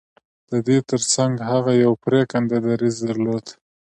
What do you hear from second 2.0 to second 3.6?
پرېکنده دريځ درلود.